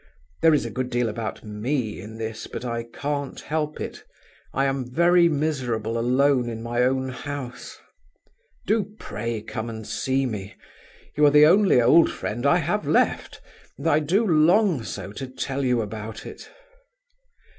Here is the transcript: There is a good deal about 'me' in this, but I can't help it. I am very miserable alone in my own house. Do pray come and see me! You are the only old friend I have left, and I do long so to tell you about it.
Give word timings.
There 0.41 0.55
is 0.55 0.65
a 0.65 0.71
good 0.71 0.89
deal 0.89 1.09
about 1.09 1.43
'me' 1.43 2.01
in 2.01 2.17
this, 2.17 2.47
but 2.47 2.65
I 2.65 2.85
can't 2.85 3.39
help 3.39 3.79
it. 3.79 4.03
I 4.51 4.65
am 4.65 4.89
very 4.91 5.29
miserable 5.29 5.95
alone 5.99 6.49
in 6.49 6.63
my 6.63 6.81
own 6.81 7.09
house. 7.09 7.77
Do 8.65 8.95
pray 8.97 9.43
come 9.43 9.69
and 9.69 9.85
see 9.85 10.25
me! 10.25 10.55
You 11.15 11.27
are 11.27 11.29
the 11.29 11.45
only 11.45 11.79
old 11.79 12.09
friend 12.09 12.47
I 12.47 12.57
have 12.57 12.87
left, 12.87 13.41
and 13.77 13.85
I 13.87 13.99
do 13.99 14.25
long 14.25 14.81
so 14.83 15.11
to 15.11 15.27
tell 15.27 15.63
you 15.63 15.81
about 15.83 16.25
it. 16.25 16.49